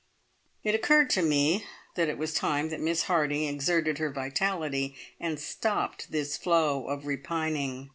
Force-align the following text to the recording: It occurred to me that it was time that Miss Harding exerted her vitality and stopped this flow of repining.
It 0.63 0.73
occurred 0.73 1.11
to 1.11 1.21
me 1.21 1.63
that 1.93 2.09
it 2.09 2.17
was 2.17 2.33
time 2.33 2.69
that 2.69 2.79
Miss 2.79 3.03
Harding 3.03 3.43
exerted 3.43 3.99
her 3.99 4.09
vitality 4.09 4.95
and 5.19 5.39
stopped 5.39 6.11
this 6.11 6.37
flow 6.37 6.87
of 6.87 7.05
repining. 7.05 7.89